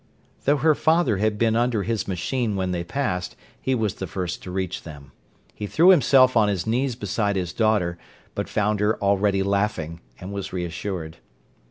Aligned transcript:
Though 0.45 0.57
her 0.57 0.73
father 0.73 1.17
had 1.17 1.37
been 1.37 1.55
under 1.55 1.83
his 1.83 2.07
machine 2.07 2.55
when 2.55 2.71
they 2.71 2.83
passed, 2.83 3.35
he 3.61 3.75
was 3.75 3.93
the 3.93 4.07
first 4.07 4.41
to 4.41 4.49
reach 4.49 4.81
them. 4.81 5.11
He 5.53 5.67
threw 5.67 5.89
himself 5.89 6.35
on 6.35 6.47
his 6.47 6.65
knees 6.65 6.95
beside 6.95 7.35
his 7.35 7.53
daughter, 7.53 7.99
but 8.33 8.49
found 8.49 8.79
her 8.79 8.97
already 8.99 9.43
laughing, 9.43 10.01
and 10.19 10.33
was 10.33 10.51
reassured. 10.53 11.17